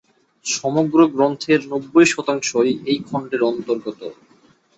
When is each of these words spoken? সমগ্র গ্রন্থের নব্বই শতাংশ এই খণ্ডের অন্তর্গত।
সমগ্র 0.45 0.99
গ্রন্থের 1.13 1.61
নব্বই 1.71 2.07
শতাংশ 2.07 2.49
এই 2.85 2.99
খণ্ডের 3.07 3.41
অন্তর্গত। 3.51 4.01